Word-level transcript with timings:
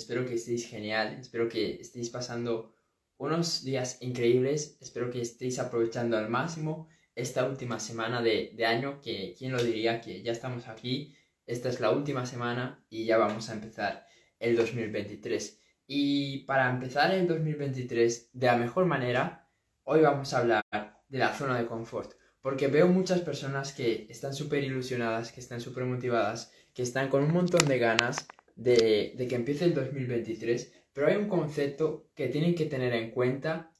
Espero 0.00 0.24
que 0.24 0.36
estéis 0.40 0.66
genial, 0.66 1.18
espero 1.20 1.46
que 1.46 1.62
estéis 1.78 2.08
pasando 2.08 2.72
unos 3.18 3.62
días 3.62 3.98
increíbles, 4.00 4.78
espero 4.80 5.10
que 5.10 5.20
estéis 5.20 5.58
aprovechando 5.58 6.16
al 6.16 6.30
máximo 6.30 6.88
esta 7.14 7.44
última 7.44 7.78
semana 7.78 8.22
de, 8.22 8.64
año, 8.64 9.02
que 9.02 9.34
quién 9.36 9.52
lo 9.52 9.62
diría 9.62 10.00
que 10.00 10.22
ya 10.22 10.32
estamos 10.32 10.68
aquí, 10.68 11.14
esta 11.46 11.68
es 11.68 11.80
la 11.80 11.90
última 11.90 12.24
semana 12.24 12.82
y 12.88 13.04
ya 13.04 13.18
vamos 13.18 13.50
a 13.50 13.52
empezar 13.52 14.06
el 14.38 14.56
2023. 14.56 15.60
Y 15.86 16.44
para 16.44 16.70
empezar 16.70 17.12
el 17.12 17.28
2023 17.28 18.30
de 18.32 18.46
la 18.46 18.56
mejor 18.56 18.86
manera, 18.86 19.50
hoy 19.84 20.00
vamos 20.00 20.32
a 20.32 20.38
hablar 20.38 20.64
de 21.08 21.18
la 21.18 21.34
zona 21.34 21.58
de 21.58 21.66
confort. 21.66 22.14
Porque 22.40 22.68
veo 22.68 22.88
muchas 22.88 23.20
personas 23.20 23.74
que 23.74 24.06
están 24.08 24.32
súper 24.32 24.64
ilusionadas, 24.64 25.30
que 25.30 25.40
están 25.40 25.60
súper 25.60 25.84
motivadas, 25.84 26.54
que 26.72 26.84
están 26.84 27.10
con 27.10 27.22
un 27.22 27.34
montón 27.34 27.66
de 27.66 27.78
ganas 27.78 28.26
de, 28.60 29.26
que 29.28 29.34
empiece 29.34 29.64
el 29.64 29.74
2023, 29.74 30.72
pero 30.92 31.08
hay 31.08 31.16
un 31.16 31.28
concepto 31.28 32.10
que 32.14 32.28
tienen 32.28 32.54
que 32.54 32.66
tener 32.66 32.92
en 32.92 33.10
cuenta 33.10 33.72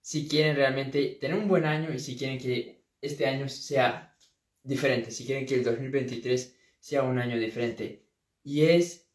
si 0.00 0.28
quieren 0.28 0.56
realmente 0.56 1.18
tener 1.20 1.36
un 1.36 1.48
buen 1.48 1.64
año 1.64 1.92
y 1.92 1.98
si 1.98 2.16
quieren 2.16 2.38
que 2.38 2.84
este 3.00 3.26
año 3.26 3.48
sea 3.48 4.16
diferente, 4.62 5.10
si 5.10 5.26
quieren 5.26 5.46
que 5.46 5.56
el 5.56 5.64
2023 5.64 6.56
sea 6.78 7.02
un 7.02 7.18
año 7.18 7.38
diferente. 7.38 8.06
Y 8.42 8.62
es 8.62 9.08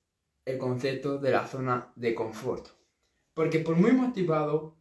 el 0.44 0.58
concepto 0.58 1.18
de 1.18 1.32
la 1.32 1.48
zona 1.48 1.94
de 1.96 2.14
confort. 2.14 2.68
Porque 3.34 3.60
por 3.60 3.76
muy 3.76 3.94
motivado, 3.94 4.78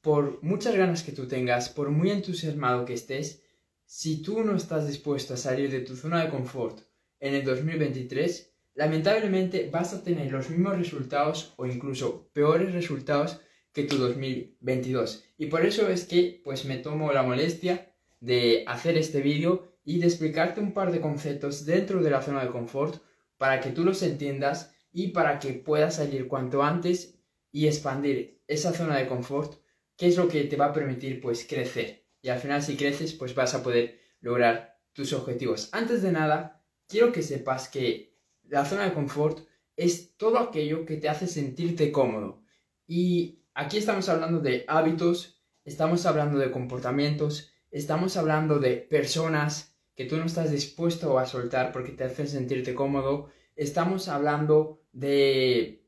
por 0.00 0.42
muchas 0.42 0.76
ganas 0.76 1.02
que 1.02 1.12
tú 1.12 1.28
tengas, 1.28 1.68
por 1.68 1.90
muy 1.90 2.10
entusiasmado 2.10 2.84
que 2.86 2.94
estés, 2.94 3.42
si 3.84 4.22
tú 4.22 4.42
no 4.42 4.56
estás 4.56 4.86
dispuesto 4.86 5.34
a 5.34 5.36
salir 5.36 5.70
de 5.70 5.80
tu 5.80 5.94
zona 5.94 6.24
de 6.24 6.30
confort 6.30 6.80
en 7.20 7.34
el 7.34 7.44
2023, 7.44 8.54
lamentablemente 8.78 9.68
vas 9.72 9.92
a 9.92 10.04
tener 10.04 10.30
los 10.30 10.50
mismos 10.50 10.78
resultados 10.78 11.52
o 11.56 11.66
incluso 11.66 12.30
peores 12.32 12.72
resultados 12.72 13.40
que 13.72 13.82
tu 13.82 13.96
2022. 13.96 15.24
Y 15.36 15.46
por 15.46 15.66
eso 15.66 15.88
es 15.88 16.04
que 16.04 16.40
pues 16.44 16.64
me 16.64 16.76
tomo 16.76 17.12
la 17.12 17.24
molestia 17.24 17.92
de 18.20 18.62
hacer 18.68 18.96
este 18.96 19.20
vídeo 19.20 19.80
y 19.84 19.98
de 19.98 20.06
explicarte 20.06 20.60
un 20.60 20.74
par 20.74 20.92
de 20.92 21.00
conceptos 21.00 21.66
dentro 21.66 22.04
de 22.04 22.10
la 22.10 22.22
zona 22.22 22.44
de 22.44 22.50
confort 22.50 23.02
para 23.36 23.60
que 23.60 23.70
tú 23.70 23.84
los 23.84 24.00
entiendas 24.04 24.76
y 24.92 25.08
para 25.08 25.40
que 25.40 25.54
puedas 25.54 25.96
salir 25.96 26.28
cuanto 26.28 26.62
antes 26.62 27.18
y 27.50 27.66
expandir 27.66 28.44
esa 28.46 28.72
zona 28.72 28.96
de 28.96 29.08
confort, 29.08 29.60
que 29.96 30.06
es 30.06 30.16
lo 30.16 30.28
que 30.28 30.44
te 30.44 30.54
va 30.54 30.66
a 30.66 30.72
permitir 30.72 31.20
pues 31.20 31.44
crecer. 31.48 32.06
Y 32.22 32.28
al 32.28 32.38
final 32.38 32.62
si 32.62 32.76
creces 32.76 33.12
pues 33.12 33.34
vas 33.34 33.56
a 33.56 33.62
poder 33.64 33.98
lograr 34.20 34.78
tus 34.92 35.12
objetivos. 35.12 35.68
Antes 35.72 36.00
de 36.00 36.12
nada, 36.12 36.62
quiero 36.86 37.10
que 37.10 37.22
sepas 37.22 37.68
que 37.68 38.17
la 38.48 38.64
zona 38.64 38.84
de 38.84 38.94
confort 38.94 39.46
es 39.76 40.16
todo 40.16 40.38
aquello 40.38 40.84
que 40.84 40.96
te 40.96 41.08
hace 41.08 41.26
sentirte 41.26 41.92
cómodo. 41.92 42.42
Y 42.86 43.44
aquí 43.54 43.78
estamos 43.78 44.08
hablando 44.08 44.40
de 44.40 44.64
hábitos, 44.66 45.40
estamos 45.64 46.04
hablando 46.06 46.38
de 46.38 46.50
comportamientos, 46.50 47.52
estamos 47.70 48.16
hablando 48.16 48.58
de 48.58 48.76
personas 48.76 49.76
que 49.94 50.04
tú 50.04 50.16
no 50.16 50.24
estás 50.24 50.50
dispuesto 50.50 51.18
a 51.18 51.26
soltar 51.26 51.72
porque 51.72 51.92
te 51.92 52.04
hacen 52.04 52.28
sentirte 52.28 52.74
cómodo, 52.74 53.30
estamos 53.56 54.08
hablando 54.08 54.82
de, 54.92 55.86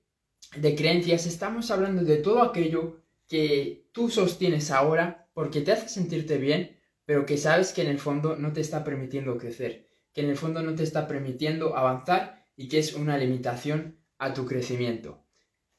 de 0.56 0.74
creencias, 0.74 1.26
estamos 1.26 1.70
hablando 1.70 2.02
de 2.02 2.16
todo 2.16 2.42
aquello 2.42 3.00
que 3.26 3.88
tú 3.92 4.10
sostienes 4.10 4.70
ahora 4.70 5.28
porque 5.32 5.60
te 5.60 5.72
hace 5.72 5.88
sentirte 5.88 6.38
bien, 6.38 6.76
pero 7.04 7.24
que 7.24 7.38
sabes 7.38 7.72
que 7.72 7.82
en 7.82 7.88
el 7.88 7.98
fondo 7.98 8.36
no 8.36 8.52
te 8.52 8.60
está 8.60 8.84
permitiendo 8.84 9.38
crecer, 9.38 9.88
que 10.12 10.20
en 10.20 10.30
el 10.30 10.36
fondo 10.36 10.62
no 10.62 10.74
te 10.74 10.82
está 10.82 11.08
permitiendo 11.08 11.76
avanzar 11.76 12.39
y 12.60 12.68
que 12.68 12.78
es 12.78 12.92
una 12.92 13.16
limitación 13.16 13.98
a 14.18 14.34
tu 14.34 14.44
crecimiento. 14.44 15.24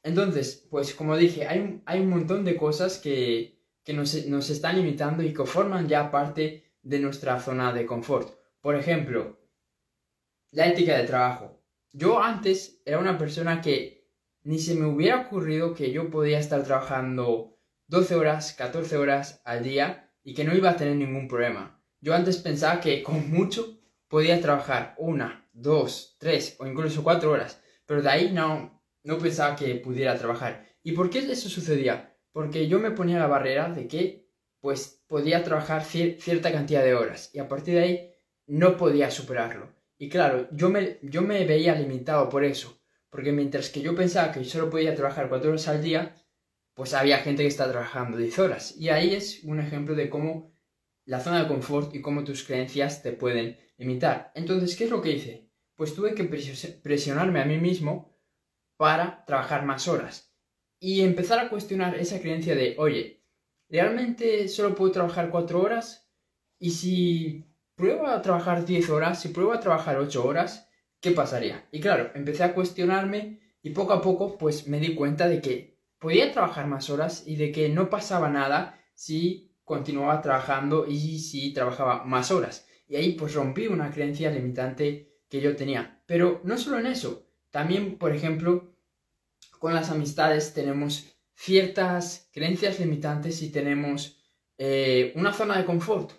Entonces, 0.02 0.66
pues 0.68 0.96
como 0.96 1.16
dije, 1.16 1.46
hay 1.46 1.60
un, 1.60 1.82
hay 1.86 2.00
un 2.00 2.08
montón 2.08 2.44
de 2.44 2.56
cosas 2.56 2.98
que, 2.98 3.62
que 3.84 3.92
nos, 3.92 4.26
nos 4.26 4.50
están 4.50 4.74
limitando 4.74 5.22
y 5.22 5.32
que 5.32 5.44
forman 5.44 5.86
ya 5.86 6.10
parte 6.10 6.74
de 6.82 6.98
nuestra 6.98 7.38
zona 7.38 7.72
de 7.72 7.86
confort. 7.86 8.36
Por 8.60 8.74
ejemplo, 8.74 9.38
la 10.50 10.66
ética 10.66 10.98
de 10.98 11.04
trabajo. 11.04 11.62
Yo 11.92 12.20
antes 12.20 12.82
era 12.84 12.98
una 12.98 13.16
persona 13.16 13.60
que 13.60 14.10
ni 14.42 14.58
se 14.58 14.74
me 14.74 14.86
hubiera 14.86 15.20
ocurrido 15.20 15.74
que 15.74 15.92
yo 15.92 16.10
podía 16.10 16.40
estar 16.40 16.64
trabajando 16.64 17.60
12 17.86 18.16
horas, 18.16 18.54
14 18.54 18.96
horas 18.96 19.40
al 19.44 19.62
día 19.62 20.10
y 20.24 20.34
que 20.34 20.42
no 20.42 20.52
iba 20.52 20.70
a 20.70 20.76
tener 20.76 20.96
ningún 20.96 21.28
problema. 21.28 21.80
Yo 22.00 22.12
antes 22.12 22.38
pensaba 22.38 22.80
que 22.80 23.04
con 23.04 23.30
mucho 23.30 23.78
podía 24.12 24.42
trabajar 24.42 24.94
una, 24.98 25.48
dos, 25.54 26.16
tres 26.18 26.56
o 26.58 26.66
incluso 26.66 27.02
cuatro 27.02 27.30
horas, 27.30 27.62
pero 27.86 28.02
de 28.02 28.10
ahí 28.10 28.30
no, 28.30 28.84
no 29.04 29.16
pensaba 29.16 29.56
que 29.56 29.74
pudiera 29.76 30.18
trabajar. 30.18 30.66
¿Y 30.82 30.92
por 30.92 31.08
qué 31.08 31.20
eso 31.20 31.48
sucedía? 31.48 32.14
Porque 32.30 32.68
yo 32.68 32.78
me 32.78 32.90
ponía 32.90 33.18
la 33.18 33.26
barrera 33.26 33.70
de 33.70 33.88
que 33.88 34.28
pues 34.60 35.02
podía 35.06 35.42
trabajar 35.42 35.82
cierta 35.82 36.52
cantidad 36.52 36.84
de 36.84 36.94
horas 36.94 37.30
y 37.32 37.38
a 37.38 37.48
partir 37.48 37.72
de 37.72 37.80
ahí 37.80 38.14
no 38.46 38.76
podía 38.76 39.10
superarlo. 39.10 39.74
Y 39.96 40.10
claro, 40.10 40.46
yo 40.52 40.68
me, 40.68 40.98
yo 41.00 41.22
me 41.22 41.46
veía 41.46 41.74
limitado 41.74 42.28
por 42.28 42.44
eso, 42.44 42.82
porque 43.08 43.32
mientras 43.32 43.70
que 43.70 43.80
yo 43.80 43.94
pensaba 43.94 44.30
que 44.30 44.44
solo 44.44 44.68
podía 44.68 44.94
trabajar 44.94 45.30
cuatro 45.30 45.52
horas 45.52 45.68
al 45.68 45.82
día, 45.82 46.14
pues 46.74 46.92
había 46.92 47.16
gente 47.20 47.44
que 47.44 47.48
está 47.48 47.66
trabajando 47.70 48.18
10 48.18 48.38
horas. 48.40 48.76
Y 48.76 48.90
ahí 48.90 49.14
es 49.14 49.42
un 49.44 49.58
ejemplo 49.58 49.94
de 49.94 50.10
cómo 50.10 50.52
la 51.06 51.20
zona 51.20 51.42
de 51.42 51.48
confort 51.48 51.94
y 51.94 52.02
cómo 52.02 52.24
tus 52.24 52.44
creencias 52.44 53.02
te 53.02 53.12
pueden 53.12 53.56
limitar. 53.82 54.32
Entonces, 54.34 54.76
¿qué 54.76 54.84
es 54.84 54.90
lo 54.90 55.02
que 55.02 55.12
hice? 55.12 55.50
Pues 55.74 55.94
tuve 55.94 56.14
que 56.14 56.24
presionarme 56.24 57.40
a 57.40 57.44
mí 57.44 57.58
mismo 57.58 58.16
para 58.76 59.24
trabajar 59.26 59.64
más 59.64 59.88
horas. 59.88 60.34
Y 60.80 61.02
empezar 61.02 61.38
a 61.38 61.48
cuestionar 61.48 61.94
esa 61.96 62.20
creencia 62.20 62.54
de, 62.54 62.76
oye, 62.78 63.24
¿realmente 63.68 64.48
solo 64.48 64.74
puedo 64.74 64.92
trabajar 64.92 65.30
cuatro 65.30 65.60
horas? 65.60 66.10
Y 66.58 66.70
si 66.70 67.44
pruebo 67.74 68.06
a 68.06 68.22
trabajar 68.22 68.64
10 68.64 68.90
horas, 68.90 69.20
si 69.20 69.28
pruebo 69.28 69.52
a 69.52 69.60
trabajar 69.60 69.98
8 69.98 70.24
horas, 70.24 70.68
¿qué 71.00 71.10
pasaría? 71.10 71.68
Y 71.72 71.80
claro, 71.80 72.10
empecé 72.14 72.44
a 72.44 72.54
cuestionarme 72.54 73.40
y 73.62 73.70
poco 73.70 73.92
a 73.92 74.02
poco 74.02 74.38
pues 74.38 74.68
me 74.68 74.78
di 74.78 74.94
cuenta 74.94 75.28
de 75.28 75.40
que 75.40 75.78
podía 75.98 76.32
trabajar 76.32 76.66
más 76.66 76.90
horas 76.90 77.24
y 77.26 77.36
de 77.36 77.52
que 77.52 77.68
no 77.68 77.90
pasaba 77.90 78.28
nada 78.28 78.80
si 78.94 79.56
continuaba 79.64 80.20
trabajando 80.20 80.86
y 80.86 81.18
si 81.20 81.52
trabajaba 81.52 82.04
más 82.04 82.30
horas. 82.30 82.66
Y 82.92 82.96
ahí 82.96 83.12
pues 83.12 83.32
rompí 83.32 83.68
una 83.68 83.90
creencia 83.90 84.30
limitante 84.30 85.16
que 85.30 85.40
yo 85.40 85.56
tenía. 85.56 86.02
Pero 86.04 86.42
no 86.44 86.58
solo 86.58 86.78
en 86.78 86.84
eso, 86.84 87.26
también 87.50 87.96
por 87.96 88.14
ejemplo 88.14 88.76
con 89.58 89.74
las 89.74 89.88
amistades 89.88 90.52
tenemos 90.52 91.06
ciertas 91.34 92.28
creencias 92.34 92.80
limitantes 92.80 93.40
y 93.40 93.50
tenemos 93.50 94.22
eh, 94.58 95.14
una 95.16 95.32
zona 95.32 95.56
de 95.56 95.64
confort. 95.64 96.12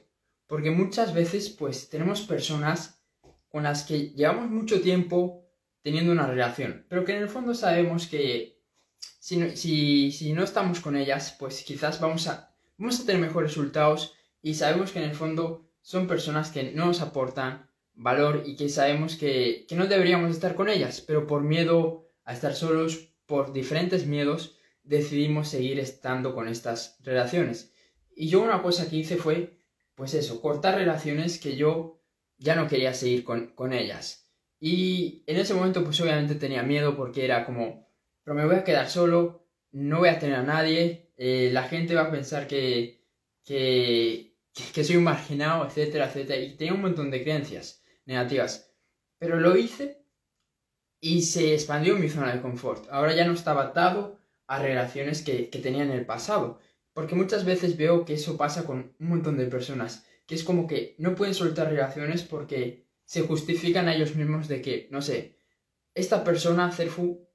Porque 0.48 0.72
muchas 0.72 1.14
veces, 1.14 1.52
pues, 1.52 1.90
tenemos 1.90 2.22
personas 2.22 3.06
con 3.50 3.62
las 3.62 3.84
que 3.84 4.10
llevamos 4.10 4.50
mucho 4.50 4.82
tiempo 4.82 5.46
teniendo 5.84 6.12
una 6.12 6.26
relación, 6.26 6.88
pero 6.90 7.06
que 7.06 7.16
en 7.16 7.22
el 7.22 7.30
fondo 7.30 7.54
sabemos 7.54 8.08
que 8.08 8.60
si 9.20 9.38
no, 9.38 9.56
si, 9.56 10.34
no 10.34 10.44
estamos 10.44 10.80
con 10.80 10.96
ellas, 10.96 11.36
pues 11.38 11.62
quizás 11.64 12.00
vamos 12.00 12.28
a, 12.28 12.52
vamos 12.80 13.00
a 13.00 13.06
tener 13.06 13.22
mejores 13.22 13.52
resultados 13.52 14.16
y 14.42 14.56
sabemos 14.56 14.92
que 14.92 15.04
en 15.04 15.12
el 15.12 15.16
fondo 15.16 15.70
son 15.84 16.08
personas 16.08 16.50
que 16.50 16.72
no 16.72 16.88
nos 16.88 17.02
aportan 17.02 17.70
valor 17.94 18.42
y 18.48 18.56
que 18.56 18.70
sabemos 18.70 19.16
que, 19.16 19.68
que 19.70 19.76
no 19.76 19.86
deberíamos 19.86 20.32
estar 20.32 20.56
con 20.56 20.68
ellas, 20.68 21.02
pero 21.02 21.28
por 21.28 21.44
miedo 21.44 22.10
a 22.24 22.34
estar 22.34 22.56
solos, 22.56 23.14
por 23.28 23.54
diferentes 23.54 24.08
miedos, 24.08 24.58
decidimos 24.82 25.50
seguir 25.50 25.80
estando 25.80 26.34
con 26.34 26.48
estas 26.48 26.98
relaciones. 27.04 27.72
Y 28.16 28.30
yo 28.30 28.42
una 28.42 28.64
cosa 28.64 28.90
que 28.90 28.96
hice 28.96 29.18
fue 29.18 29.60
pues 29.96 30.14
eso, 30.14 30.42
cortar 30.42 30.76
relaciones 30.76 31.40
que 31.40 31.56
yo 31.56 32.02
ya 32.38 32.56
no 32.56 32.68
quería 32.68 32.94
seguir 32.94 33.24
con, 33.24 33.74
ellas. 33.74 34.32
Y 34.60 35.24
en 35.28 35.38
ese 35.38 35.54
momento 35.54 35.84
pues 35.84 36.00
obviamente 36.02 36.36
tenía 36.36 36.64
miedo 36.64 36.96
porque 36.96 37.26
era 37.26 37.46
como, 37.46 37.88
pero 38.24 38.36
me 38.36 38.46
voy 38.46 38.56
a 38.56 38.64
quedar 38.64 38.90
solo, 38.90 39.46
no 39.72 40.00
voy 40.00 40.10
a 40.10 40.20
tener 40.20 40.36
a 40.36 40.44
nadie, 40.44 41.12
eh, 41.18 41.50
la 41.52 41.64
gente 41.64 41.96
va 41.96 42.04
a 42.04 42.12
pensar 42.12 42.48
que, 42.48 43.06
que, 43.44 44.33
que 44.74 44.84
soy 44.84 44.98
un 44.98 45.04
marginado, 45.04 45.66
etcétera, 45.66 46.08
etcétera. 46.08 46.42
Y 46.42 46.56
tenía 46.56 46.74
un 46.74 46.82
montón 46.82 47.12
de 47.12 47.24
creencias 47.24 47.84
negativas. 48.06 48.72
Pero 49.18 49.40
lo 49.40 49.56
hice 49.56 50.06
y 51.00 51.24
se 51.24 51.54
expandió 51.54 51.96
mi 51.96 52.10
zona 52.10 52.34
de 52.34 52.42
confort. 52.42 52.88
Ahora 52.92 53.14
ya 53.16 53.26
no 53.26 53.34
estaba 53.34 53.64
atado 53.64 54.20
a 54.48 54.60
relaciones 54.60 55.22
que, 55.22 55.50
que 55.50 55.60
tenía 55.60 55.84
en 55.84 55.92
el 55.92 56.06
pasado. 56.06 56.60
Porque 56.94 57.16
muchas 57.16 57.44
veces 57.46 57.76
veo 57.76 58.06
que 58.06 58.14
eso 58.14 58.38
pasa 58.38 58.66
con 58.66 58.96
un 59.00 59.08
montón 59.08 59.38
de 59.38 59.48
personas, 59.48 60.06
que 60.28 60.36
es 60.36 60.44
como 60.44 60.68
que 60.68 60.96
no 61.00 61.16
pueden 61.16 61.34
soltar 61.34 61.70
relaciones 61.70 62.22
porque 62.22 62.88
se 63.06 63.22
justifican 63.22 63.88
a 63.88 63.96
ellos 63.96 64.16
mismos 64.16 64.48
de 64.48 64.62
que, 64.62 64.88
no 64.92 65.02
sé, 65.02 65.40
esta 65.96 66.24
persona, 66.24 66.72
Cerfu, 66.72 67.28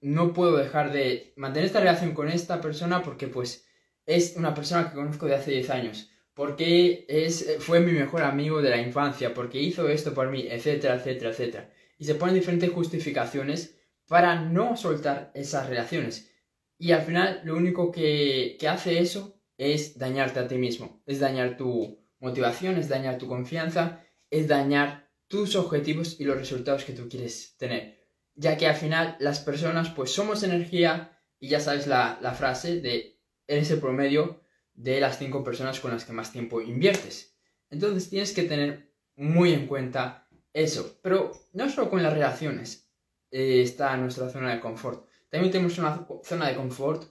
no 0.00 0.32
puedo 0.32 0.56
dejar 0.56 0.92
de 0.92 1.32
mantener 1.36 1.66
esta 1.66 1.80
relación 1.80 2.12
con 2.12 2.28
esta 2.28 2.60
persona 2.60 3.02
porque 3.02 3.28
pues 3.28 3.66
es 4.04 4.34
una 4.36 4.54
persona 4.54 4.88
que 4.88 4.96
conozco 4.96 5.26
de 5.26 5.36
hace 5.36 5.52
10 5.52 5.70
años, 5.70 6.10
porque 6.34 7.04
es, 7.08 7.56
fue 7.60 7.80
mi 7.80 7.92
mejor 7.92 8.22
amigo 8.22 8.62
de 8.62 8.70
la 8.70 8.80
infancia, 8.80 9.34
porque 9.34 9.60
hizo 9.60 9.88
esto 9.88 10.14
por 10.14 10.30
mí, 10.30 10.46
etcétera, 10.48 10.96
etcétera, 10.96 11.30
etcétera. 11.30 11.70
Y 11.98 12.04
se 12.04 12.14
ponen 12.14 12.34
diferentes 12.34 12.70
justificaciones 12.70 13.78
para 14.08 14.40
no 14.40 14.76
soltar 14.76 15.30
esas 15.34 15.68
relaciones. 15.68 16.30
Y 16.78 16.92
al 16.92 17.02
final 17.02 17.42
lo 17.44 17.56
único 17.56 17.92
que, 17.92 18.56
que 18.58 18.68
hace 18.68 18.98
eso 18.98 19.40
es 19.56 19.98
dañarte 19.98 20.40
a 20.40 20.48
ti 20.48 20.56
mismo, 20.56 21.02
es 21.06 21.20
dañar 21.20 21.56
tu 21.56 22.02
motivación, 22.18 22.76
es 22.78 22.88
dañar 22.88 23.18
tu 23.18 23.28
confianza, 23.28 24.04
es 24.30 24.48
dañar 24.48 25.10
tus 25.28 25.54
objetivos 25.56 26.18
y 26.18 26.24
los 26.24 26.36
resultados 26.36 26.84
que 26.84 26.92
tú 26.92 27.08
quieres 27.08 27.56
tener. 27.56 28.00
Ya 28.34 28.56
que 28.56 28.66
al 28.66 28.74
final 28.74 29.16
las 29.20 29.40
personas 29.40 29.90
pues 29.90 30.10
somos 30.10 30.42
energía 30.42 31.18
y 31.38 31.48
ya 31.48 31.60
sabes 31.60 31.86
la, 31.86 32.18
la 32.22 32.32
frase 32.32 32.80
de 32.80 33.20
eres 33.46 33.70
el 33.70 33.80
promedio 33.80 34.41
de 34.82 35.00
las 35.00 35.18
cinco 35.18 35.44
personas 35.44 35.78
con 35.78 35.92
las 35.92 36.04
que 36.04 36.12
más 36.12 36.32
tiempo 36.32 36.60
inviertes. 36.60 37.36
Entonces 37.70 38.10
tienes 38.10 38.32
que 38.32 38.42
tener 38.42 38.92
muy 39.14 39.52
en 39.52 39.66
cuenta 39.68 40.28
eso. 40.52 40.98
Pero 41.02 41.30
no 41.52 41.68
solo 41.70 41.88
con 41.88 42.02
las 42.02 42.12
relaciones 42.12 42.90
eh, 43.30 43.62
está 43.62 43.96
nuestra 43.96 44.28
zona 44.28 44.52
de 44.52 44.60
confort. 44.60 45.08
También 45.30 45.52
tenemos 45.52 45.78
una 45.78 46.06
zona 46.24 46.48
de 46.48 46.56
confort 46.56 47.04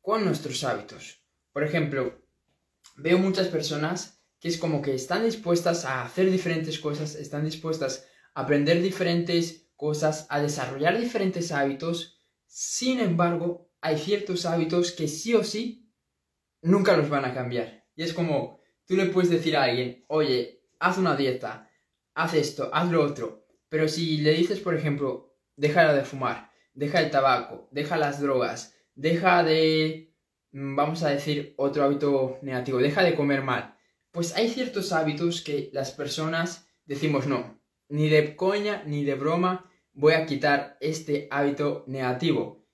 con 0.00 0.24
nuestros 0.24 0.62
hábitos. 0.62 1.24
Por 1.52 1.64
ejemplo, 1.64 2.22
veo 2.96 3.18
muchas 3.18 3.48
personas 3.48 4.22
que 4.38 4.48
es 4.48 4.56
como 4.56 4.80
que 4.80 4.94
están 4.94 5.24
dispuestas 5.24 5.84
a 5.84 6.04
hacer 6.04 6.30
diferentes 6.30 6.78
cosas, 6.78 7.16
están 7.16 7.44
dispuestas 7.44 8.06
a 8.34 8.42
aprender 8.42 8.80
diferentes 8.80 9.68
cosas, 9.74 10.26
a 10.30 10.40
desarrollar 10.40 10.98
diferentes 10.98 11.50
hábitos. 11.50 12.22
Sin 12.46 13.00
embargo, 13.00 13.68
hay 13.80 13.98
ciertos 13.98 14.46
hábitos 14.46 14.92
que 14.92 15.08
sí 15.08 15.34
o 15.34 15.42
sí 15.42 15.85
nunca 16.66 16.96
los 16.96 17.08
van 17.08 17.24
a 17.24 17.32
cambiar. 17.32 17.84
Y 17.94 18.02
es 18.02 18.12
como, 18.12 18.60
tú 18.86 18.96
le 18.96 19.06
puedes 19.06 19.30
decir 19.30 19.56
a 19.56 19.64
alguien, 19.64 20.04
oye, 20.08 20.62
haz 20.80 20.98
una 20.98 21.16
dieta, 21.16 21.70
haz 22.14 22.34
esto, 22.34 22.70
haz 22.72 22.90
lo 22.90 23.02
otro. 23.02 23.46
Pero 23.68 23.88
si 23.88 24.18
le 24.18 24.32
dices, 24.32 24.60
por 24.60 24.74
ejemplo, 24.74 25.36
deja 25.56 25.92
de 25.92 26.04
fumar, 26.04 26.50
deja 26.74 27.00
el 27.00 27.10
tabaco, 27.10 27.68
deja 27.70 27.96
las 27.96 28.20
drogas, 28.20 28.76
deja 28.94 29.42
de, 29.42 30.14
mm, 30.52 30.76
vamos 30.76 31.02
a 31.02 31.10
decir, 31.10 31.54
otro 31.56 31.84
hábito 31.84 32.38
negativo, 32.42 32.78
deja 32.78 33.02
de 33.02 33.14
comer 33.14 33.42
mal. 33.42 33.76
Pues 34.10 34.34
hay 34.36 34.48
ciertos 34.48 34.92
hábitos 34.92 35.42
que 35.42 35.70
las 35.72 35.92
personas 35.92 36.68
decimos 36.84 37.26
no, 37.26 37.60
ni 37.88 38.08
de 38.08 38.34
coña 38.36 38.82
ni 38.86 39.04
de 39.04 39.14
broma 39.14 39.70
voy 39.92 40.14
a 40.14 40.26
quitar 40.26 40.76
este 40.80 41.28
hábito 41.30 41.84
negativo. 41.86 42.65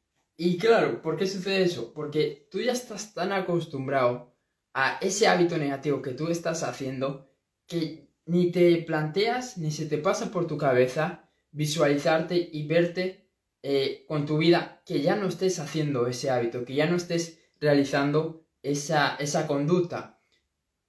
Y 0.44 0.58
claro, 0.58 1.00
¿por 1.02 1.16
qué 1.16 1.28
sucede 1.28 1.62
eso? 1.62 1.92
Porque 1.94 2.48
tú 2.50 2.60
ya 2.60 2.72
estás 2.72 3.14
tan 3.14 3.30
acostumbrado 3.30 4.34
a 4.74 4.98
ese 5.00 5.28
hábito 5.28 5.56
negativo 5.56 6.02
que 6.02 6.14
tú 6.14 6.26
estás 6.26 6.64
haciendo 6.64 7.30
que 7.68 8.08
ni 8.26 8.50
te 8.50 8.76
planteas 8.78 9.56
ni 9.56 9.70
se 9.70 9.86
te 9.86 9.98
pasa 9.98 10.32
por 10.32 10.48
tu 10.48 10.58
cabeza 10.58 11.30
visualizarte 11.52 12.50
y 12.52 12.66
verte 12.66 13.30
eh, 13.62 14.04
con 14.08 14.26
tu 14.26 14.38
vida 14.38 14.82
que 14.84 15.00
ya 15.00 15.14
no 15.14 15.28
estés 15.28 15.60
haciendo 15.60 16.08
ese 16.08 16.28
hábito, 16.28 16.64
que 16.64 16.74
ya 16.74 16.86
no 16.86 16.96
estés 16.96 17.38
realizando 17.60 18.44
esa, 18.62 19.14
esa 19.20 19.46
conducta. 19.46 20.18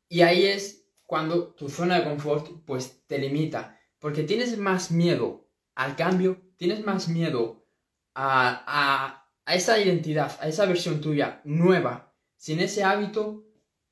Y 0.10 0.22
ahí 0.22 0.48
es 0.48 0.88
cuando 1.04 1.54
tu 1.54 1.70
zona 1.70 2.00
de 2.00 2.06
confort 2.06 2.66
pues 2.66 3.06
te 3.06 3.20
limita, 3.20 3.80
porque 4.00 4.24
tienes 4.24 4.58
más 4.58 4.90
miedo 4.90 5.48
al 5.76 5.96
cambio, 5.96 6.42
tienes 6.58 6.84
más 6.84 7.08
miedo 7.08 7.68
a, 8.16 8.64
a, 8.66 9.23
a 9.46 9.56
esa 9.56 9.80
identidad, 9.80 10.38
a 10.40 10.48
esa 10.48 10.66
versión 10.66 11.02
tuya 11.02 11.42
nueva, 11.44 12.14
sin 12.38 12.60
ese 12.60 12.84
hábito, 12.84 13.46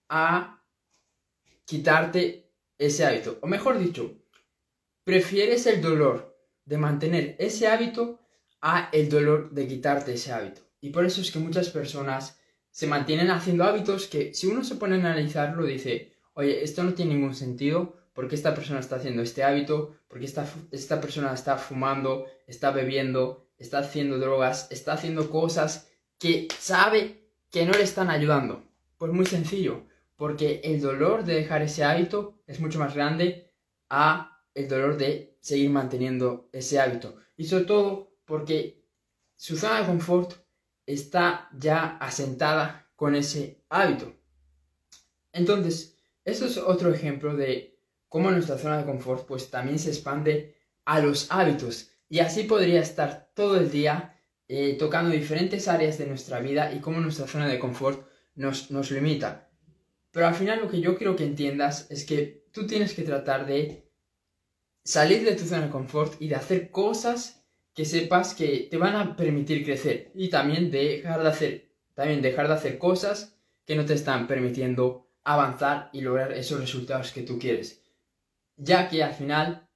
a 0.09 0.63
quitarte 1.65 2.51
ese 2.77 3.06
hábito. 3.06 3.39
O 3.42 3.48
mejor 3.48 3.80
dicho, 3.80 4.18
prefieres 5.03 5.65
el 5.68 5.81
dolor 5.81 6.38
de 6.65 6.77
mantener 6.77 7.36
ese 7.39 7.68
hábito 7.68 8.19
a 8.62 8.89
el 8.92 9.09
dolor 9.09 9.51
de 9.51 9.68
quitarte 9.68 10.13
ese 10.13 10.31
hábito. 10.31 10.62
Y 10.80 10.89
por 10.89 11.06
eso 11.06 11.21
es 11.21 11.31
que 11.31 11.39
muchas 11.39 11.69
personas 11.69 12.39
se 12.69 12.88
mantienen 12.88 13.30
haciendo 13.30 13.63
hábitos 13.63 14.07
que 14.07 14.33
si 14.33 14.48
uno 14.48 14.63
se 14.63 14.75
pone 14.75 14.95
a 14.95 15.00
analizarlo 15.00 15.65
dice, 15.65 16.13
oye, 16.33 16.63
esto 16.63 16.83
no 16.83 16.94
tiene 16.94 17.15
ningún 17.15 17.36
sentido, 17.36 17.98
porque 18.13 18.36
esta 18.36 18.53
persona 18.53 18.80
está 18.80 18.98
haciendo 18.98 19.21
este 19.21 19.44
hábito, 19.44 19.95
porque 20.07 20.25
esta, 20.25 20.45
esta 20.71 21.00
persona 21.00 21.33
está 21.33 21.57
fumando, 21.57 22.25
está 22.48 22.71
bebiendo, 22.71 23.50
está 23.62 23.80
haciendo 23.80 24.18
drogas, 24.18 24.68
está 24.72 24.94
haciendo 24.94 25.30
cosas 25.30 25.88
que 26.18 26.48
sabe 26.60 27.30
que 27.50 27.66
no 27.66 27.74
le 27.74 27.84
están 27.84 28.10
ayudando. 28.10 28.63
Pues 28.98 29.12
muy 29.13 29.25
sencillo, 29.25 29.86
porque 30.16 30.62
el 30.63 30.81
dolor 30.81 31.24
de 31.24 31.36
dejar 31.36 31.62
ese 31.62 31.84
hábito 31.84 32.42
es 32.48 32.60
mucho 32.60 32.80
más 32.80 32.96
grande 32.96 33.54
a 33.90 34.44
el 34.54 34.68
dolor 34.68 34.98
de 34.98 35.38
seguir 35.42 35.69
manteniendo 35.69 36.50
ese 36.52 36.80
hábito. 36.80 37.16
Y 37.38 37.46
sobre 37.46 37.66
todo 37.66 38.18
porque 38.25 38.84
su 39.36 39.56
zona 39.58 39.81
de 39.81 39.88
confort 39.88 40.34
está 40.86 41.50
ya 41.58 41.98
asentada 41.98 42.92
con 42.96 43.16
ese 43.16 43.63
hábito. 43.69 44.13
Entonces, 45.34 45.98
esto 46.25 46.46
es 46.46 46.58
otro 46.58 46.94
ejemplo 46.94 47.36
de 47.36 47.80
cómo 48.10 48.31
nuestra 48.31 48.58
zona 48.58 48.80
de 48.80 48.86
confort 48.86 49.25
pues 49.28 49.50
también 49.50 49.80
se 49.80 49.90
expande 49.90 50.58
a 50.86 51.00
los 51.00 51.31
hábitos. 51.31 51.91
Y 52.12 52.19
así 52.19 52.44
podría 52.44 52.81
estar 52.81 53.31
todo 53.34 53.56
el 53.56 53.72
día 53.72 54.19
eh, 54.50 54.75
tocando 54.78 55.12
diferentes 55.12 55.69
áreas 55.69 55.98
de 55.98 56.08
nuestra 56.08 56.42
vida 56.42 56.74
y 56.74 56.80
cómo 56.80 57.00
nuestra 57.00 57.25
zona 57.25 57.48
de 57.48 57.58
confort 57.58 58.06
nos, 58.36 58.69
nos 58.69 58.92
limita. 58.92 59.50
Pero 60.12 60.28
al 60.28 60.36
final 60.36 60.60
lo 60.60 60.69
que 60.69 60.81
yo 60.81 60.98
quiero 60.98 61.16
que 61.16 61.24
entiendas 61.24 61.90
es 61.90 62.06
que 62.06 62.50
tú 62.52 62.68
tienes 62.68 62.94
que 62.94 63.04
tratar 63.04 63.46
de 63.46 63.90
salir 64.84 65.24
de 65.24 65.38
tu 65.38 65.46
zona 65.46 65.68
de 65.68 65.72
confort 65.72 66.22
y 66.22 66.28
de 66.28 66.36
hacer 66.36 66.69
cosas 66.69 67.46
que 67.74 67.86
sepas 67.86 68.34
que 68.34 68.68
te 68.69 68.75
van 68.75 68.98
a 68.98 69.16
permitir 69.16 69.63
crecer 69.63 70.12
y 70.13 70.30
también 70.30 70.69
dejar 70.69 71.24
de 71.24 71.30
hacer 71.30 71.72
también 71.94 72.22
dejar 72.22 72.50
de 72.50 72.56
hacer 72.56 72.78
cosas 72.78 73.38
que 73.66 73.78
no 73.78 73.86
te 73.86 73.94
están 73.94 74.28
permitiendo 74.28 75.08
avanzar 75.24 75.90
y 75.94 76.02
lograr 76.02 76.34
esos 76.34 76.60
resultados 76.60 77.13
que 77.13 77.22
tú 77.22 77.40
quieres. 77.40 77.86
Ya 78.58 78.90
que 78.90 79.02
al 79.02 79.13
final 79.13 79.69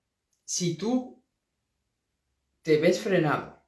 si 0.44 0.76
tú 0.76 1.15
te 2.66 2.80
ves 2.80 3.00
frenado 3.00 3.64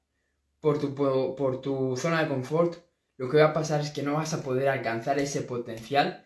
por 0.59 0.79
tu, 0.79 0.95
por 0.95 1.61
tu 1.61 1.95
zona 1.95 2.23
de 2.23 2.29
confort, 2.29 2.79
lo 3.17 3.29
que 3.29 3.37
va 3.37 3.49
a 3.49 3.53
pasar 3.53 3.79
es 3.81 3.91
que 3.91 4.01
no 4.01 4.15
vas 4.15 4.33
a 4.33 4.41
poder 4.41 4.69
alcanzar 4.69 5.19
ese 5.19 5.43
potencial 5.43 6.25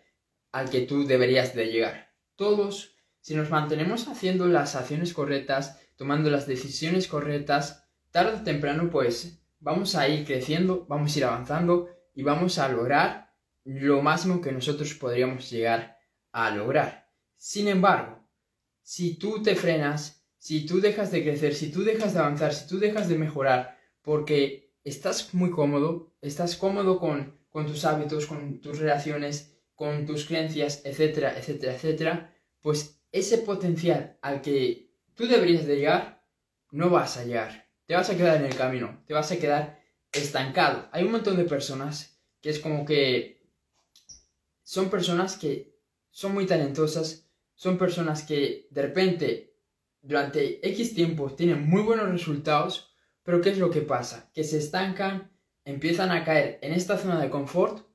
al 0.53 0.69
que 0.69 0.83
tú 0.83 1.05
deberías 1.05 1.53
de 1.53 1.65
llegar. 1.65 2.13
Todos 2.37 2.95
si 3.19 3.35
nos 3.35 3.49
mantenemos 3.49 4.07
haciendo 4.07 4.47
las 4.47 4.77
acciones 4.77 5.13
correctas, 5.13 5.81
tomando 5.97 6.29
las 6.29 6.47
decisiones 6.47 7.09
correctas, 7.09 7.89
tarde 8.09 8.37
o 8.39 8.43
temprano 8.43 8.89
pues 8.89 9.43
vamos 9.59 9.95
a 9.95 10.07
ir 10.07 10.25
creciendo, 10.25 10.85
vamos 10.87 11.13
a 11.13 11.17
ir 11.19 11.25
avanzando 11.25 11.89
y 12.15 12.23
vamos 12.23 12.57
a 12.57 12.69
lograr 12.69 13.33
lo 13.65 14.01
máximo 14.01 14.39
que 14.39 14.53
nosotros 14.53 14.93
podríamos 14.93 15.49
llegar 15.51 15.99
a 16.31 16.51
lograr. 16.51 17.09
Sin 17.35 17.67
embargo, 17.67 18.25
si 18.81 19.17
tú 19.17 19.43
te 19.43 19.57
frenas, 19.57 20.20
si 20.41 20.65
tú 20.65 20.81
dejas 20.81 21.11
de 21.11 21.21
crecer, 21.21 21.53
si 21.53 21.71
tú 21.71 21.83
dejas 21.83 22.15
de 22.15 22.19
avanzar, 22.19 22.51
si 22.55 22.67
tú 22.67 22.79
dejas 22.79 23.07
de 23.07 23.15
mejorar, 23.15 23.77
porque 24.01 24.73
estás 24.83 25.35
muy 25.35 25.51
cómodo, 25.51 26.15
estás 26.19 26.55
cómodo 26.55 26.97
con, 26.97 27.37
con 27.51 27.67
tus 27.67 27.85
hábitos, 27.85 28.25
con 28.25 28.59
tus 28.59 28.79
relaciones, 28.79 29.55
con 29.75 30.07
tus 30.07 30.25
creencias, 30.25 30.81
etcétera, 30.83 31.37
etcétera, 31.37 31.75
etcétera, 31.75 32.35
pues 32.59 33.03
ese 33.11 33.37
potencial 33.37 34.17
al 34.23 34.41
que 34.41 34.89
tú 35.13 35.27
deberías 35.27 35.67
de 35.67 35.75
llegar, 35.75 36.25
no 36.71 36.89
vas 36.89 37.17
a 37.17 37.23
llegar. 37.23 37.69
Te 37.85 37.93
vas 37.93 38.09
a 38.09 38.17
quedar 38.17 38.37
en 38.37 38.45
el 38.45 38.55
camino, 38.55 39.03
te 39.05 39.13
vas 39.13 39.31
a 39.31 39.37
quedar 39.37 39.79
estancado. 40.11 40.89
Hay 40.91 41.03
un 41.03 41.11
montón 41.11 41.37
de 41.37 41.43
personas 41.43 42.19
que 42.41 42.49
es 42.49 42.57
como 42.57 42.83
que 42.83 43.45
son 44.63 44.89
personas 44.89 45.37
que 45.37 45.77
son 46.09 46.33
muy 46.33 46.47
talentosas, 46.47 47.29
son 47.53 47.77
personas 47.77 48.23
que 48.23 48.67
de 48.71 48.81
repente 48.81 49.50
durante 50.01 50.65
X 50.67 50.95
tiempo 50.95 51.31
tienen 51.31 51.67
muy 51.67 51.81
buenos 51.81 52.09
resultados, 52.09 52.95
pero 53.23 53.41
¿qué 53.41 53.51
es 53.51 53.57
lo 53.57 53.69
que 53.69 53.81
pasa? 53.81 54.31
Que 54.33 54.43
se 54.43 54.57
estancan, 54.57 55.31
empiezan 55.63 56.11
a 56.11 56.23
caer 56.23 56.59
en 56.61 56.73
esta 56.73 56.97
zona 56.97 57.19
de 57.19 57.29
confort 57.29 57.85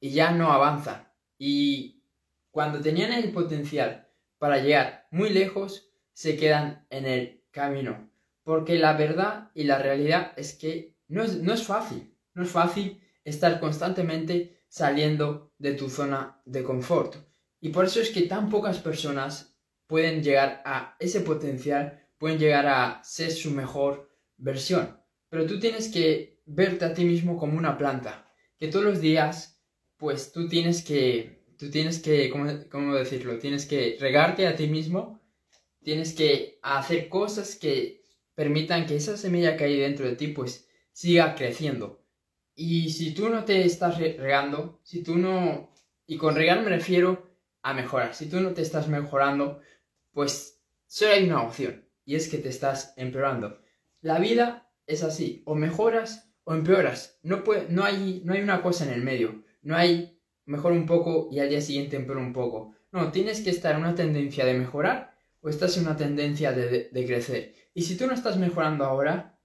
y 0.00 0.10
ya 0.10 0.32
no 0.32 0.50
avanzan. 0.52 1.08
Y 1.38 2.02
cuando 2.50 2.80
tenían 2.80 3.12
el 3.12 3.32
potencial 3.32 4.08
para 4.38 4.58
llegar 4.58 5.06
muy 5.10 5.30
lejos 5.30 5.90
se 6.12 6.36
quedan 6.36 6.86
en 6.90 7.06
el 7.06 7.44
camino. 7.50 8.10
Porque 8.42 8.78
la 8.78 8.94
verdad 8.94 9.50
y 9.54 9.64
la 9.64 9.78
realidad 9.78 10.32
es 10.36 10.54
que 10.54 10.96
no 11.08 11.22
es, 11.22 11.36
no 11.38 11.52
es 11.52 11.64
fácil. 11.64 12.16
No 12.34 12.42
es 12.42 12.50
fácil 12.50 13.00
estar 13.24 13.60
constantemente 13.60 14.64
saliendo 14.68 15.52
de 15.58 15.74
tu 15.74 15.88
zona 15.88 16.40
de 16.44 16.64
confort. 16.64 17.16
Y 17.60 17.68
por 17.68 17.84
eso 17.84 18.00
es 18.00 18.10
que 18.10 18.22
tan 18.22 18.50
pocas 18.50 18.78
personas 18.78 19.51
pueden 19.92 20.22
llegar 20.22 20.62
a 20.64 20.96
ese 21.00 21.20
potencial, 21.20 22.00
pueden 22.16 22.38
llegar 22.38 22.66
a 22.66 23.04
ser 23.04 23.30
su 23.30 23.50
mejor 23.50 24.08
versión. 24.38 24.98
Pero 25.28 25.44
tú 25.44 25.60
tienes 25.60 25.88
que 25.88 26.40
verte 26.46 26.86
a 26.86 26.94
ti 26.94 27.04
mismo 27.04 27.36
como 27.36 27.58
una 27.58 27.76
planta, 27.76 28.26
que 28.58 28.68
todos 28.68 28.86
los 28.86 29.02
días, 29.02 29.60
pues 29.98 30.32
tú 30.32 30.48
tienes 30.48 30.82
que 30.82 31.44
tú 31.58 31.70
tienes 31.70 31.98
que, 31.98 32.30
¿cómo, 32.30 32.94
decirlo? 32.94 33.38
Tienes 33.38 33.66
que 33.66 33.98
regarte 34.00 34.46
a 34.46 34.56
ti 34.56 34.66
mismo, 34.66 35.20
tienes 35.84 36.14
que 36.14 36.58
hacer 36.62 37.10
cosas 37.10 37.56
que 37.56 38.02
permitan 38.34 38.86
que 38.86 38.96
esa 38.96 39.18
semilla 39.18 39.58
que 39.58 39.64
hay 39.64 39.78
dentro 39.78 40.06
de 40.06 40.16
ti, 40.16 40.28
pues, 40.28 40.70
siga 40.92 41.34
creciendo. 41.34 42.02
Y 42.54 42.88
si 42.92 43.12
tú 43.12 43.28
no 43.28 43.44
te 43.44 43.66
estás 43.66 43.98
regando, 43.98 44.80
si 44.84 45.02
tú 45.02 45.18
no... 45.18 45.70
Y 46.06 46.16
con 46.16 46.34
regar 46.34 46.62
me 46.62 46.70
refiero 46.70 47.36
a 47.62 47.74
mejorar. 47.74 48.14
Si 48.14 48.30
tú 48.30 48.40
no 48.40 48.54
te 48.54 48.62
estás 48.62 48.88
mejorando, 48.88 49.60
pues 50.12 50.62
solo 50.86 51.12
hay 51.12 51.24
una 51.24 51.42
opción. 51.42 51.88
Y 52.04 52.16
es 52.16 52.28
que 52.28 52.38
te 52.38 52.48
estás 52.48 52.94
empeorando. 52.96 53.60
La 54.00 54.18
vida 54.18 54.70
es 54.86 55.02
así. 55.02 55.42
O 55.46 55.54
mejoras 55.54 56.32
o 56.44 56.54
empeoras. 56.54 57.18
No, 57.22 57.44
puede, 57.44 57.68
no, 57.68 57.84
hay, 57.84 58.22
no 58.24 58.34
hay 58.34 58.42
una 58.42 58.62
cosa 58.62 58.84
en 58.84 58.92
el 58.92 59.02
medio. 59.02 59.44
No 59.62 59.76
hay 59.76 60.20
mejor 60.44 60.72
un 60.72 60.86
poco 60.86 61.28
y 61.30 61.38
al 61.38 61.48
día 61.48 61.60
siguiente 61.60 61.96
empeora 61.96 62.20
un 62.20 62.32
poco. 62.32 62.74
No, 62.90 63.10
tienes 63.12 63.40
que 63.40 63.50
estar 63.50 63.74
en 63.74 63.82
una 63.82 63.94
tendencia 63.94 64.44
de 64.44 64.54
mejorar 64.54 65.14
o 65.40 65.48
estás 65.48 65.76
en 65.76 65.84
una 65.84 65.96
tendencia 65.96 66.52
de, 66.52 66.90
crecer. 67.06 67.54
Y 67.74 67.82
si 67.82 67.96
tú 67.96 68.06
no 68.06 68.14
estás 68.14 68.36
mejorando 68.36 68.84
ahora, 68.84 69.38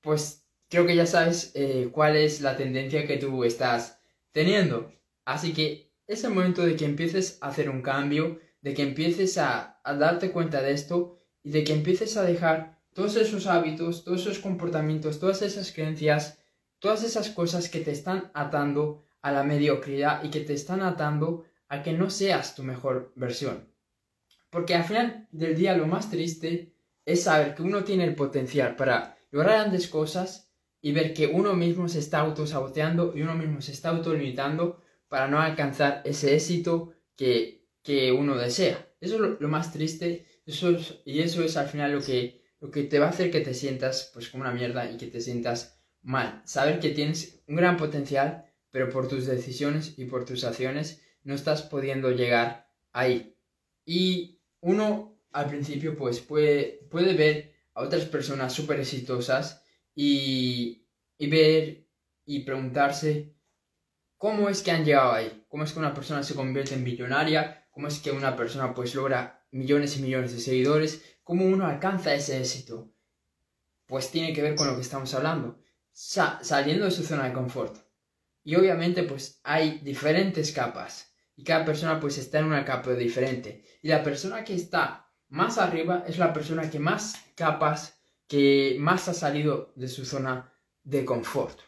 pues 0.00 0.46
creo 0.68 0.86
que 0.86 0.96
ya 0.96 1.06
sabes 1.06 1.52
eh, 1.54 1.88
cuál 1.92 2.16
es 2.16 2.40
la 2.40 2.56
tendencia 2.56 3.06
que 3.06 3.16
tú 3.16 3.44
estás 3.44 4.00
teniendo. 4.32 4.92
Así 5.24 5.52
que 5.52 5.92
es 6.06 6.24
el 6.24 6.34
momento 6.34 6.64
de 6.64 6.76
que 6.76 6.84
empieces 6.84 7.38
a 7.40 7.48
hacer 7.48 7.70
un 7.70 7.82
cambio, 7.82 8.40
de 8.62 8.74
que 8.74 8.82
empieces 8.82 9.38
a, 9.38 9.79
a 9.84 9.94
darte 9.94 10.30
cuenta 10.30 10.62
de 10.62 10.72
esto 10.72 11.18
y 11.42 11.50
de 11.50 11.64
que 11.64 11.72
empieces 11.72 12.16
a 12.16 12.22
dejar 12.22 12.80
todos 12.92 13.16
esos 13.16 13.46
hábitos, 13.46 14.04
todos 14.04 14.22
esos 14.22 14.38
comportamientos, 14.38 15.20
todas 15.20 15.42
esas 15.42 15.72
creencias, 15.72 16.38
todas 16.78 17.04
esas 17.04 17.30
cosas 17.30 17.68
que 17.68 17.80
te 17.80 17.92
están 17.92 18.30
atando 18.34 19.04
a 19.22 19.32
la 19.32 19.44
mediocridad 19.44 20.24
y 20.24 20.30
que 20.30 20.40
te 20.40 20.54
están 20.54 20.82
atando 20.82 21.44
a 21.68 21.82
que 21.82 21.92
no 21.92 22.10
seas 22.10 22.54
tu 22.54 22.62
mejor 22.62 23.12
versión. 23.14 23.68
Porque 24.50 24.74
al 24.74 24.84
final 24.84 25.28
del 25.30 25.56
día 25.56 25.76
lo 25.76 25.86
más 25.86 26.10
triste 26.10 26.74
es 27.04 27.22
saber 27.22 27.54
que 27.54 27.62
uno 27.62 27.84
tiene 27.84 28.04
el 28.04 28.16
potencial 28.16 28.76
para 28.76 29.16
lograr 29.30 29.60
grandes 29.60 29.88
cosas 29.88 30.50
y 30.82 30.92
ver 30.92 31.14
que 31.14 31.26
uno 31.26 31.54
mismo 31.54 31.88
se 31.88 32.00
está 32.00 32.20
autosaboteando 32.20 33.12
y 33.16 33.22
uno 33.22 33.34
mismo 33.34 33.60
se 33.60 33.72
está 33.72 33.90
autolimitando 33.90 34.80
para 35.08 35.28
no 35.28 35.40
alcanzar 35.40 36.02
ese 36.04 36.34
éxito 36.34 36.92
que, 37.16 37.68
que 37.82 38.12
uno 38.12 38.36
desea. 38.36 38.89
Eso 39.00 39.14
es 39.14 39.40
lo, 39.40 39.48
más 39.48 39.72
triste 39.72 40.26
eso 40.46 40.76
y 41.04 41.20
eso 41.20 41.42
es 41.42 41.56
al 41.56 41.68
final 41.68 41.92
lo 41.92 42.02
que, 42.02 42.42
lo 42.60 42.70
que 42.70 42.82
te 42.84 42.98
va 42.98 43.06
a 43.06 43.10
hacer 43.10 43.30
que 43.30 43.40
te 43.40 43.54
sientas 43.54 44.10
pues 44.12 44.28
como 44.28 44.42
una 44.42 44.52
mierda 44.52 44.90
y 44.90 44.96
que 44.96 45.06
te 45.06 45.20
sientas 45.20 45.80
mal. 46.02 46.42
Saber 46.44 46.80
que 46.80 46.90
tienes 46.90 47.42
un 47.46 47.56
gran 47.56 47.76
potencial, 47.76 48.44
pero 48.70 48.90
por 48.90 49.08
tus 49.08 49.26
decisiones 49.26 49.98
y 49.98 50.04
por 50.04 50.24
tus 50.24 50.44
acciones 50.44 51.02
no 51.22 51.34
estás 51.34 51.62
pudiendo 51.62 52.10
llegar 52.10 52.68
ahí. 52.92 53.36
Y 53.84 54.40
uno 54.60 55.18
al 55.32 55.48
principio 55.48 55.96
pues 55.96 56.20
puede, 56.20 56.86
puede 56.90 57.14
ver 57.14 57.54
a 57.74 57.82
otras 57.82 58.04
personas 58.04 58.52
súper 58.52 58.80
exitosas 58.80 59.64
y, 59.94 60.86
y 61.18 61.28
ver 61.28 61.86
y 62.24 62.40
preguntarse 62.40 63.34
cómo 64.16 64.48
es 64.48 64.62
que 64.62 64.70
han 64.70 64.84
llegado 64.84 65.12
ahí, 65.12 65.44
cómo 65.48 65.64
es 65.64 65.72
que 65.72 65.78
una 65.78 65.94
persona 65.94 66.22
se 66.22 66.34
convierte 66.34 66.74
en 66.74 66.84
millonaria, 66.84 67.59
cómo 67.70 67.88
es 67.88 67.98
que 68.00 68.10
una 68.10 68.36
persona 68.36 68.74
pues 68.74 68.94
logra 68.94 69.46
millones 69.50 69.96
y 69.96 70.02
millones 70.02 70.32
de 70.32 70.40
seguidores, 70.40 71.02
cómo 71.22 71.46
uno 71.46 71.66
alcanza 71.66 72.14
ese 72.14 72.38
éxito. 72.38 72.92
Pues 73.86 74.10
tiene 74.10 74.32
que 74.32 74.42
ver 74.42 74.54
con 74.54 74.66
lo 74.66 74.74
que 74.74 74.82
estamos 74.82 75.12
hablando, 75.14 75.60
saliendo 75.92 76.84
de 76.84 76.90
su 76.90 77.02
zona 77.02 77.24
de 77.24 77.32
confort. 77.32 77.76
Y 78.42 78.54
obviamente 78.54 79.02
pues 79.02 79.40
hay 79.42 79.78
diferentes 79.78 80.52
capas 80.52 81.14
y 81.36 81.44
cada 81.44 81.64
persona 81.64 81.98
pues 82.00 82.18
está 82.18 82.38
en 82.38 82.46
una 82.46 82.64
capa 82.64 82.92
diferente. 82.92 83.64
Y 83.82 83.88
la 83.88 84.02
persona 84.02 84.44
que 84.44 84.54
está 84.54 85.10
más 85.28 85.58
arriba 85.58 86.04
es 86.06 86.18
la 86.18 86.32
persona 86.32 86.70
que 86.70 86.78
más 86.78 87.14
capas, 87.34 88.00
que 88.26 88.76
más 88.78 89.08
ha 89.08 89.14
salido 89.14 89.72
de 89.76 89.88
su 89.88 90.04
zona 90.04 90.52
de 90.82 91.04
confort. 91.04 91.58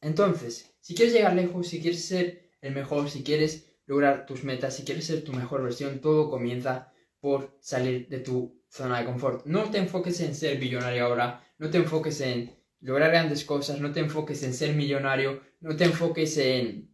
Entonces, 0.00 0.74
si 0.80 0.94
quieres 0.94 1.14
llegar 1.14 1.34
lejos, 1.34 1.68
si 1.68 1.80
quieres 1.80 2.04
ser 2.04 2.50
el 2.60 2.74
mejor, 2.74 3.10
si 3.10 3.22
quieres 3.22 3.71
lograr 3.92 4.24
tus 4.24 4.42
metas, 4.42 4.74
si 4.74 4.84
quieres 4.84 5.04
ser 5.04 5.22
tu 5.22 5.34
mejor 5.34 5.62
versión, 5.62 6.00
todo 6.00 6.30
comienza 6.30 6.90
por 7.20 7.58
salir 7.60 8.08
de 8.08 8.20
tu 8.20 8.62
zona 8.68 8.98
de 8.98 9.04
confort. 9.04 9.44
No 9.44 9.70
te 9.70 9.76
enfoques 9.76 10.18
en 10.20 10.34
ser 10.34 10.58
billonario 10.58 11.04
ahora, 11.04 11.44
no 11.58 11.68
te 11.68 11.76
enfoques 11.76 12.18
en 12.22 12.50
lograr 12.80 13.10
grandes 13.10 13.44
cosas, 13.44 13.80
no 13.80 13.92
te 13.92 14.00
enfoques 14.00 14.42
en 14.44 14.54
ser 14.54 14.74
millonario, 14.74 15.42
no 15.60 15.76
te 15.76 15.84
enfoques 15.84 16.38
en 16.38 16.90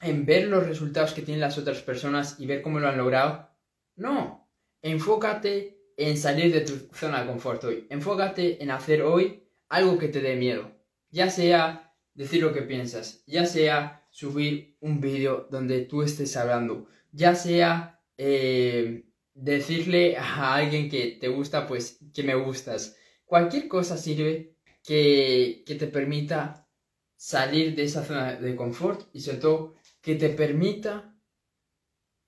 en 0.00 0.24
ver 0.24 0.48
los 0.48 0.66
resultados 0.66 1.12
que 1.12 1.22
tienen 1.22 1.40
las 1.40 1.58
otras 1.58 1.82
personas 1.82 2.40
y 2.40 2.46
ver 2.46 2.62
cómo 2.62 2.80
lo 2.80 2.88
han 2.88 2.96
logrado. 2.96 3.50
No, 3.96 4.50
enfócate 4.82 5.92
en 5.96 6.16
salir 6.16 6.52
de 6.52 6.62
tu 6.62 6.88
zona 6.94 7.20
de 7.20 7.26
confort 7.28 7.62
hoy. 7.64 7.86
Enfócate 7.90 8.62
en 8.62 8.70
hacer 8.70 9.02
hoy 9.02 9.46
algo 9.68 9.98
que 9.98 10.08
te 10.08 10.20
dé 10.20 10.36
miedo. 10.36 10.72
Ya 11.10 11.28
sea 11.28 11.94
decir 12.14 12.42
lo 12.42 12.52
que 12.52 12.62
piensas, 12.62 13.22
ya 13.26 13.44
sea 13.44 13.99
subir 14.10 14.76
un 14.80 15.00
vídeo 15.00 15.48
donde 15.50 15.80
tú 15.82 16.02
estés 16.02 16.36
hablando, 16.36 16.88
ya 17.12 17.34
sea 17.34 18.02
eh, 18.16 19.06
decirle 19.34 20.16
a 20.16 20.54
alguien 20.54 20.90
que 20.90 21.18
te 21.20 21.28
gusta, 21.28 21.66
pues 21.66 21.98
que 22.12 22.22
me 22.22 22.34
gustas. 22.34 22.96
Cualquier 23.24 23.68
cosa 23.68 23.96
sirve 23.96 24.56
que, 24.84 25.62
que 25.66 25.74
te 25.76 25.86
permita 25.86 26.68
salir 27.16 27.74
de 27.74 27.84
esa 27.84 28.04
zona 28.04 28.34
de 28.34 28.56
confort 28.56 29.08
y 29.12 29.20
sobre 29.20 29.38
todo 29.38 29.74
que 30.00 30.16
te 30.16 30.30
permita, 30.30 31.14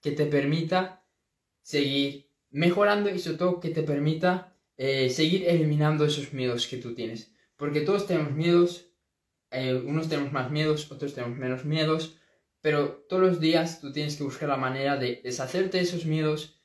que 0.01 0.13
te 0.13 0.27
permita 0.27 1.05
seguir 1.63 2.31
mejorando 2.51 3.11
y 3.11 3.19
sobre 3.19 3.39
todo 3.39 3.61
que 3.61 3.71
te 3.71 3.83
permita 3.83 4.57
eh, 4.77 5.11
seguir 5.11 5.49
eliminando 5.49 6.05
esos 6.05 6.33
miedos 6.33 6.67
que 6.67 6.77
tú 6.77 6.95
tienes. 6.95 7.33
Porque 7.57 7.81
todos 7.81 8.07
tenemos 8.07 8.33
miedos, 8.33 8.92
eh, 9.53 9.75
unos 9.75 10.09
tenemos 10.09 10.33
más 10.33 10.51
miedos, 10.51 10.91
otros 10.91 11.15
tenemos 11.15 11.39
menos 11.39 11.65
miedos, 11.65 12.19
pero 12.61 13.05
todos 13.09 13.23
los 13.23 13.41
días 13.41 13.81
tú 13.81 13.93
tienes 13.93 14.17
que 14.17 14.25
buscar 14.25 14.49
la 14.49 14.57
manera 14.57 14.97
de 14.97 15.21
deshacerte 15.23 15.79
de 15.79 15.85
esos 15.85 16.07
miedos 16.07 16.61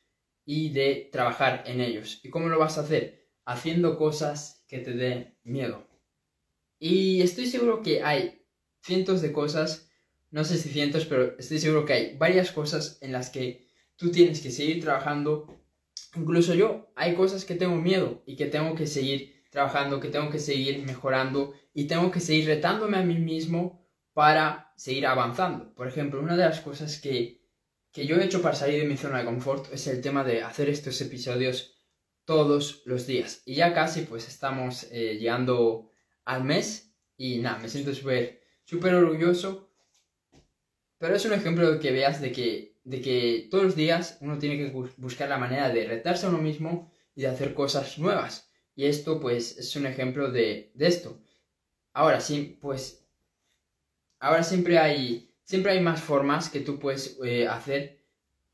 y 0.46 0.70
de 0.70 1.10
trabajar 1.12 1.64
en 1.66 1.82
ellos. 1.82 2.20
¿Y 2.24 2.30
cómo 2.30 2.50
lo 2.50 2.60
vas 2.60 2.78
a 2.78 2.82
hacer? 2.82 3.28
Haciendo 3.46 3.98
cosas 3.98 4.64
que 4.68 4.80
te 4.80 4.94
den 4.94 5.38
miedo. 5.44 5.88
Y 6.80 7.22
estoy 7.22 7.48
seguro 7.48 7.82
que 7.82 8.04
hay 8.04 8.46
cientos 8.82 9.22
de 9.22 9.32
cosas 9.32 9.88
no 10.30 10.44
sé 10.44 10.58
si 10.58 10.70
cientos, 10.70 11.06
pero 11.06 11.38
estoy 11.38 11.60
seguro 11.60 11.86
que 11.86 11.94
hay 11.94 12.18
varias 12.18 12.52
cosas 12.52 12.98
en 13.02 13.12
las 13.12 13.30
que 13.30 13.68
tú 13.96 14.12
tienes 14.12 14.42
que 14.42 14.52
seguir 14.52 14.82
trabajando. 14.82 15.48
Incluso 16.16 16.54
yo, 16.54 16.92
hay 16.96 17.16
cosas 17.16 17.46
que 17.46 17.56
tengo 17.56 17.76
miedo 17.78 18.24
y 18.26 18.36
que 18.36 18.48
tengo 18.48 18.76
que 18.76 18.88
seguir 18.88 19.46
trabajando, 19.50 20.00
que 20.00 20.10
tengo 20.10 20.30
que 20.30 20.40
seguir 20.40 20.84
mejorando 20.86 21.54
y 21.78 21.86
tengo 21.86 22.10
que 22.10 22.20
seguir 22.20 22.46
retándome 22.48 22.98
a 22.98 23.04
mí 23.04 23.20
mismo 23.20 23.62
para 24.14 24.74
seguir 24.76 25.06
avanzando. 25.06 25.76
Por 25.76 25.88
ejemplo, 25.88 26.20
una 26.20 26.36
de 26.36 26.46
las 26.46 26.62
cosas 26.62 27.00
que, 27.00 27.44
que 27.92 28.08
yo 28.08 28.16
he 28.16 28.26
hecho 28.26 28.42
para 28.42 28.56
salir 28.56 28.82
de 28.82 28.88
mi 28.88 28.98
zona 28.98 29.20
de 29.20 29.26
confort 29.26 29.72
es 29.72 29.86
el 29.86 30.02
tema 30.02 30.24
de 30.24 30.42
hacer 30.42 30.70
estos 30.70 31.00
episodios 31.02 31.76
todos 32.26 32.82
los 32.86 33.06
días. 33.06 33.44
Y 33.46 33.54
ya 33.56 33.74
casi 33.74 34.02
pues 34.02 34.28
estamos 34.28 34.88
eh, 34.92 35.18
llegando 35.20 35.92
al 36.26 36.44
mes 36.44 36.96
y 37.16 37.38
nada, 37.38 37.60
me 37.60 37.70
siento 37.70 37.94
súper 37.94 38.42
súper 38.66 38.96
orgulloso 38.96 39.68
pero 40.98 41.16
es 41.16 41.26
un 41.26 41.34
ejemplo 41.34 41.72
de 41.72 41.80
que 41.80 41.92
veas 41.92 42.22
de 42.22 42.32
que, 42.32 42.80
de 42.84 43.02
que 43.02 43.48
todos 43.52 43.64
los 43.64 43.76
días 43.76 44.18
uno 44.22 44.40
tiene 44.40 44.58
que 44.58 44.72
buscar 44.98 45.30
la 45.30 45.38
manera 45.38 45.70
de 45.70 45.86
retarse 45.86 46.26
a 46.26 46.30
uno 46.30 46.40
mismo 46.40 46.92
y 47.16 47.22
de 47.22 47.28
hacer 47.28 47.54
cosas 47.54 48.00
nuevas. 48.00 48.50
Y 48.76 48.86
esto 48.86 49.20
pues 49.20 49.58
es 49.58 49.76
un 49.76 49.86
ejemplo 49.86 50.32
de, 50.32 50.72
esto. 50.80 51.22
Ahora 51.98 52.20
sí, 52.22 52.60
pues 52.62 53.04
ahora 54.20 54.44
siempre 54.44 54.78
hay, 54.78 55.34
siempre 55.44 55.72
hay 55.72 55.80
más 55.82 56.00
formas 56.00 56.48
que 56.48 56.60
tú 56.60 56.78
puedes 56.78 57.18
eh, 57.26 57.48
hacer, 57.48 58.04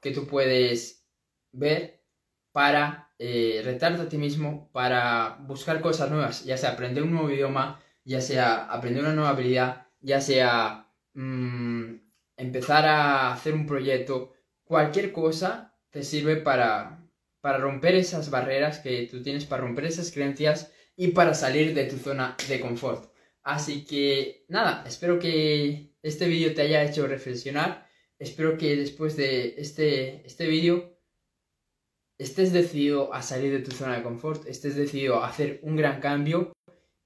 que 0.01 0.11
tú 0.11 0.25
puedes 0.25 1.05
ver 1.51 2.05
para 2.53 3.11
eh, 3.19 3.61
retarte 3.65 4.03
a 4.03 4.07
ti 4.07 4.17
mismo, 4.17 4.71
para 4.71 5.39
buscar 5.41 5.81
cosas 5.81 6.09
nuevas, 6.09 6.45
ya 6.45 6.55
sea 6.55 6.71
aprender 6.71 7.03
un 7.03 7.11
nuevo 7.11 7.29
idioma, 7.29 7.83
ya 8.05 8.21
sea 8.21 8.63
aprender 8.71 9.03
una 9.03 9.13
nueva 9.13 9.31
habilidad, 9.31 9.87
ya 9.99 10.21
sea 10.21 10.89
mm, 11.13 11.95
empezar 12.37 12.85
a 12.85 13.33
hacer 13.33 13.55
un 13.55 13.65
proyecto, 13.65 14.31
cualquier 14.63 15.11
cosa 15.11 15.75
te 15.89 16.03
sirve 16.03 16.37
para, 16.37 17.05
para 17.41 17.57
romper 17.57 17.95
esas 17.95 18.29
barreras 18.29 18.79
que 18.79 19.05
tú 19.11 19.21
tienes, 19.21 19.43
para 19.43 19.63
romper 19.63 19.83
esas 19.83 20.13
creencias 20.13 20.71
y 20.95 21.09
para 21.09 21.33
salir 21.33 21.73
de 21.73 21.83
tu 21.83 21.97
zona 21.97 22.37
de 22.47 22.61
confort. 22.61 23.12
Así 23.43 23.85
que 23.85 24.45
nada, 24.47 24.83
espero 24.87 25.19
que 25.19 25.93
este 26.01 26.27
vídeo 26.27 26.53
te 26.53 26.61
haya 26.61 26.83
hecho 26.83 27.07
reflexionar. 27.07 27.87
Espero 28.17 28.57
que 28.57 28.75
después 28.75 29.17
de 29.17 29.55
este, 29.57 30.25
este 30.25 30.47
vídeo 30.47 30.97
estés 32.17 32.53
decidido 32.53 33.13
a 33.13 33.21
salir 33.21 33.51
de 33.51 33.59
tu 33.59 33.71
zona 33.71 33.97
de 33.97 34.03
confort, 34.03 34.47
estés 34.47 34.75
decidido 34.75 35.17
a 35.17 35.27
hacer 35.27 35.59
un 35.63 35.75
gran 35.75 35.99
cambio. 35.99 36.53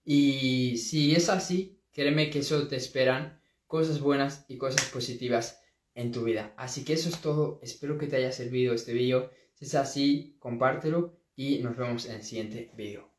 Y 0.03 0.77
si 0.77 1.15
es 1.15 1.29
así, 1.29 1.81
créeme 1.91 2.29
que 2.29 2.39
eso 2.39 2.67
te 2.67 2.75
esperan 2.75 3.41
cosas 3.65 3.99
buenas 3.99 4.45
y 4.47 4.57
cosas 4.57 4.85
positivas 4.89 5.61
en 5.95 6.11
tu 6.11 6.23
vida. 6.23 6.53
Así 6.57 6.85
que 6.85 6.93
eso 6.93 7.09
es 7.09 7.19
todo. 7.19 7.59
Espero 7.63 7.97
que 7.97 8.07
te 8.07 8.17
haya 8.17 8.31
servido 8.31 8.73
este 8.73 8.93
vídeo. 8.93 9.31
Si 9.55 9.65
es 9.65 9.75
así, 9.75 10.37
compártelo 10.39 11.19
y 11.35 11.59
nos 11.59 11.75
vemos 11.75 12.05
en 12.05 12.15
el 12.17 12.23
siguiente 12.23 12.71
vídeo. 12.75 13.16